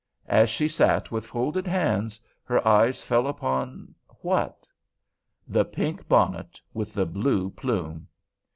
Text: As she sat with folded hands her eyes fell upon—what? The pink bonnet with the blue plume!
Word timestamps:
As 0.25 0.49
she 0.49 0.67
sat 0.67 1.11
with 1.11 1.27
folded 1.27 1.67
hands 1.67 2.19
her 2.43 2.67
eyes 2.67 3.03
fell 3.03 3.27
upon—what? 3.27 4.67
The 5.47 5.65
pink 5.65 6.07
bonnet 6.07 6.59
with 6.73 6.95
the 6.95 7.05
blue 7.05 7.51
plume! 7.51 8.07